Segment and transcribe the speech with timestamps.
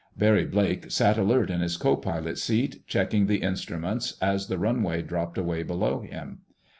[0.17, 5.03] Barry Blake sat alert in his co pilot's seat, checking the instruments, as the runway
[5.03, 6.39] dropped away below him.